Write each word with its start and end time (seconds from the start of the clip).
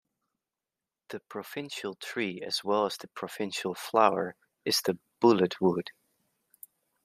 The 1.09 1.19
provincial 1.19 1.93
tree 1.93 2.41
as 2.41 2.63
well 2.63 2.87
as 2.87 2.97
the 2.97 3.07
provincial 3.09 3.75
flower 3.75 4.33
is 4.65 4.81
the 4.81 4.97
"bullet 5.19 5.61
wood". 5.61 5.91